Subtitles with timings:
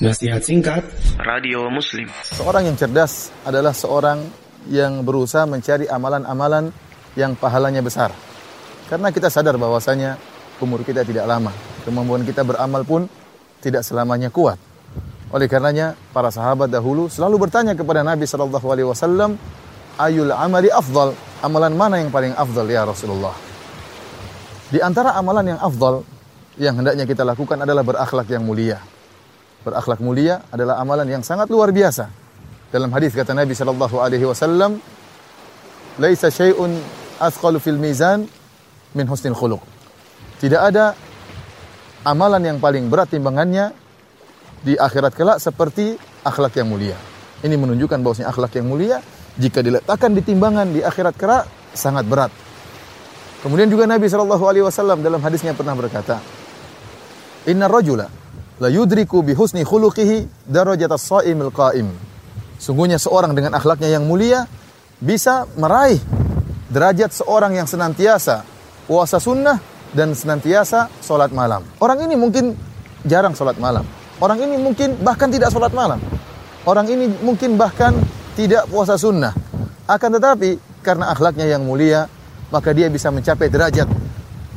[0.00, 0.80] Nasihat singkat
[1.20, 2.08] Radio Muslim.
[2.24, 4.24] Seorang yang cerdas adalah seorang
[4.72, 6.72] yang berusaha mencari amalan-amalan
[7.20, 8.08] yang pahalanya besar.
[8.88, 10.16] Karena kita sadar bahwasanya
[10.56, 11.52] umur kita tidak lama.
[11.84, 13.12] Kemampuan kita beramal pun
[13.60, 14.56] tidak selamanya kuat.
[15.36, 19.36] Oleh karenanya para sahabat dahulu selalu bertanya kepada Nabi Shallallahu alaihi wasallam,
[20.00, 21.12] "Ayul amali afdal?"
[21.44, 23.36] Amalan mana yang paling afdal ya Rasulullah?
[24.72, 26.08] Di antara amalan yang afdal
[26.56, 28.80] yang hendaknya kita lakukan adalah berakhlak yang mulia
[29.64, 32.08] berakhlak mulia adalah amalan yang sangat luar biasa.
[32.70, 34.78] Dalam hadis kata Nabi sallallahu alaihi wasallam,
[35.98, 36.70] "Laisa syai'un
[37.18, 38.24] athqalu fil mizan
[38.94, 39.60] min husnil khuluq."
[40.40, 40.94] Tidak ada
[42.06, 43.74] amalan yang paling berat timbangannya
[44.64, 46.96] di akhirat kelak seperti akhlak yang mulia.
[47.40, 49.00] Ini menunjukkan bahwasanya akhlak yang mulia
[49.40, 52.32] jika diletakkan di timbangan di akhirat kelak sangat berat.
[53.40, 56.20] Kemudian juga Nabi Shallallahu Alaihi Wasallam dalam hadisnya pernah berkata,
[57.48, 58.04] Inna rajula
[58.60, 61.88] la yudriku bi husni khuluqihi darajat as-saimil qaim.
[62.60, 64.44] Sungguhnya seorang dengan akhlaknya yang mulia
[65.00, 65.96] bisa meraih
[66.68, 68.44] derajat seorang yang senantiasa
[68.84, 69.56] puasa sunnah
[69.96, 71.64] dan senantiasa sholat malam.
[71.80, 72.52] Orang ini mungkin
[73.08, 73.82] jarang sholat malam.
[74.20, 75.96] Orang ini mungkin bahkan tidak sholat malam.
[76.68, 77.96] Orang ini mungkin bahkan
[78.36, 79.32] tidak puasa sunnah.
[79.88, 82.06] Akan tetapi karena akhlaknya yang mulia,
[82.52, 83.88] maka dia bisa mencapai derajat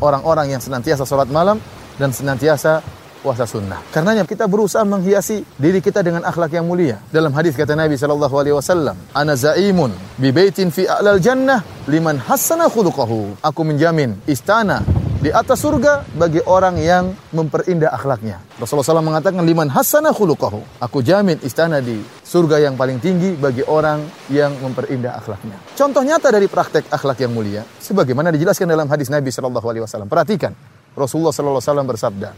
[0.03, 1.57] orang-orang yang senantiasa sholat malam
[1.95, 2.83] dan senantiasa
[3.23, 3.79] puasa sunnah.
[3.95, 6.99] Karenanya kita berusaha menghiasi diri kita dengan akhlak yang mulia.
[7.07, 12.19] Dalam hadis kata Nabi sallallahu alaihi wasallam, "Ana zaimun bi baitin fi a'lal jannah liman
[12.19, 14.83] hassana khuluquhu." Aku menjamin istana
[15.23, 18.43] di atas surga bagi orang yang memperindah akhlaknya.
[18.59, 20.83] Rasulullah SAW mengatakan liman hasana khuluquhu.
[20.83, 25.55] Aku jamin istana di surga yang paling tinggi bagi orang yang memperindah akhlaknya.
[25.79, 30.11] Contoh nyata dari praktek akhlak yang mulia sebagaimana dijelaskan dalam hadis Nabi Shallallahu alaihi wasallam.
[30.11, 30.51] Perhatikan.
[30.93, 32.29] Rasulullah sallallahu alaihi wasallam bersabda,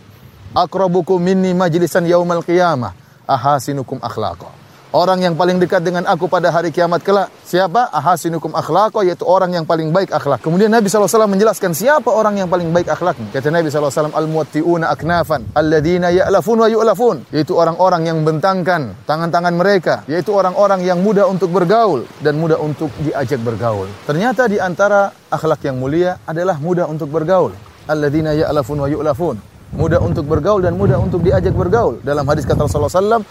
[0.55, 2.95] akrabukum minni majlisan yaumal qiyamah
[3.27, 4.65] ahasinukum akhlaqa.
[4.95, 7.91] Orang yang paling dekat dengan aku pada hari kiamat kelak siapa?
[7.91, 10.39] Ahasinukum akhlaqa yaitu orang yang paling baik akhlak.
[10.39, 13.27] Kemudian Nabi SAW menjelaskan siapa orang yang paling baik akhlaknya.
[13.35, 20.07] Kata Nabi SAW al-muwatti'una aknafan alladzina ya'lafun wa yu'lafun yaitu orang-orang yang bentangkan tangan-tangan mereka
[20.07, 23.91] yaitu orang-orang yang mudah untuk bergaul dan mudah untuk diajak bergaul.
[24.07, 27.51] Ternyata di antara akhlak yang mulia adalah mudah untuk bergaul.
[27.91, 31.97] Alladzina ya'lafun wa yu'lafun mudah untuk bergaul dan mudah untuk diajak bergaul.
[32.05, 33.25] Dalam hadis kata Rasulullah SAW,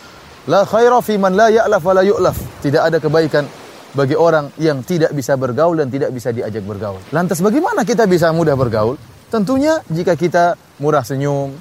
[0.45, 2.37] La khaira fi man la ya'laf wa la yu'laf.
[2.61, 3.49] Tidak ada kebaikan
[3.97, 7.00] bagi orang yang tidak bisa bergaul dan tidak bisa diajak bergaul.
[7.17, 9.00] Lantas bagaimana kita bisa mudah bergaul?
[9.33, 11.56] Tentunya jika kita murah senyum,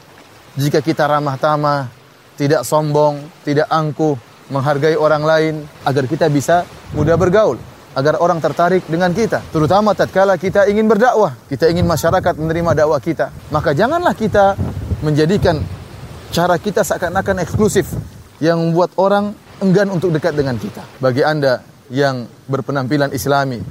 [0.60, 1.88] jika kita ramah tamah,
[2.36, 4.20] tidak sombong, tidak angkuh,
[4.52, 5.56] menghargai orang lain,
[5.88, 7.56] agar kita bisa mudah bergaul
[7.94, 9.42] agar orang tertarik dengan kita.
[9.54, 13.30] Terutama tatkala kita ingin berdakwah, kita ingin masyarakat menerima dakwah kita.
[13.54, 14.58] Maka janganlah kita
[15.06, 15.62] menjadikan
[16.34, 17.86] cara kita seakan-akan eksklusif
[18.42, 20.82] yang membuat orang enggan untuk dekat dengan kita.
[20.98, 21.62] Bagi Anda
[21.94, 23.62] yang berpenampilan islami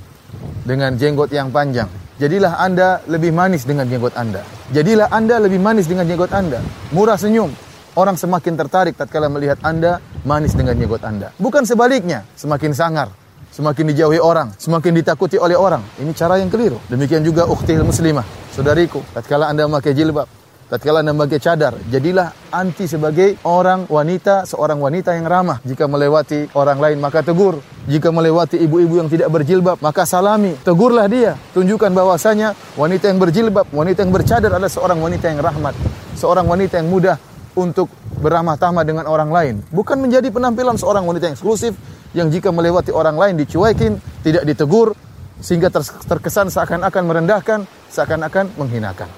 [0.63, 1.91] dengan jenggot yang panjang,
[2.23, 4.47] jadilah Anda lebih manis dengan jenggot Anda.
[4.71, 6.63] Jadilah Anda lebih manis dengan jenggot Anda.
[6.95, 7.51] Murah senyum.
[7.93, 11.29] Orang semakin tertarik tatkala melihat Anda manis dengan jenggot Anda.
[11.37, 13.13] Bukan sebaliknya, semakin sangar
[13.53, 15.85] semakin dijauhi orang, semakin ditakuti oleh orang.
[16.01, 16.81] Ini cara yang keliru.
[16.89, 18.25] Demikian juga ukhtil muslimah,
[18.57, 20.25] saudariku, tatkala Anda memakai jilbab,
[20.73, 25.61] tatkala Anda memakai cadar, jadilah anti sebagai orang wanita, seorang wanita yang ramah.
[25.69, 27.61] Jika melewati orang lain maka tegur.
[27.83, 31.35] Jika melewati ibu-ibu yang tidak berjilbab, maka salami, tegurlah dia.
[31.51, 35.75] Tunjukkan bahwasanya wanita yang berjilbab, wanita yang bercadar adalah seorang wanita yang rahmat,
[36.15, 37.19] seorang wanita yang mudah
[37.59, 37.91] untuk
[38.23, 39.55] beramah tamah dengan orang lain.
[39.75, 41.75] Bukan menjadi penampilan seorang wanita yang eksklusif,
[42.13, 44.93] yang jika melewati orang lain dicuekin, tidak ditegur,
[45.41, 45.73] sehingga
[46.07, 49.09] terkesan seakan-akan merendahkan, seakan-akan menghinakan.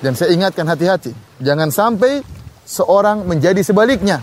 [0.00, 2.24] Dan saya ingatkan hati-hati, jangan sampai
[2.64, 4.20] seorang menjadi sebaliknya.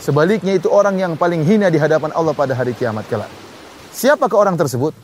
[0.00, 3.28] Sebaliknya itu orang yang paling hina di hadapan Allah pada hari kiamat kelak.
[3.92, 4.96] Siapakah orang tersebut?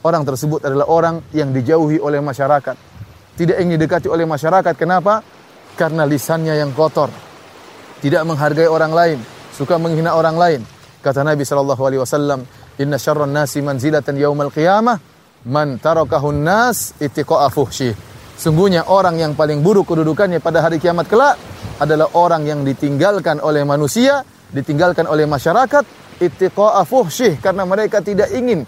[0.00, 2.76] Orang tersebut adalah orang yang dijauhi oleh masyarakat.
[3.36, 4.72] Tidak ingin didekati oleh masyarakat.
[4.78, 5.20] Kenapa?
[5.76, 7.12] Karena lisannya yang kotor.
[7.98, 9.18] Tidak menghargai orang lain.
[9.52, 10.62] Suka menghina orang lain
[10.98, 12.42] Kata Nabi sallallahu alaihi wasallam,
[12.82, 14.98] "Inna syarran nasi manzilatan yaumal qiyamah
[15.46, 17.94] man tarakahun nas ittiqa'a fuhsyih."
[18.38, 21.34] Sungguhnya orang yang paling buruk kedudukannya pada hari kiamat kelak
[21.78, 25.84] adalah orang yang ditinggalkan oleh manusia, ditinggalkan oleh masyarakat
[26.18, 28.66] ittiqa'a fuhsyih karena mereka tidak ingin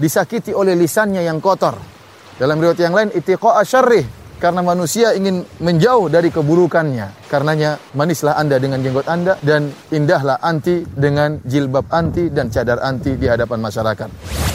[0.00, 1.76] disakiti oleh lisannya yang kotor.
[2.40, 7.28] Dalam riwayat yang lain ittiqa'a syarrih karena manusia ingin menjauh dari keburukannya.
[7.28, 13.20] Karenanya manislah Anda dengan jenggot Anda dan indahlah anti dengan jilbab anti dan cadar anti
[13.20, 14.49] di hadapan masyarakat.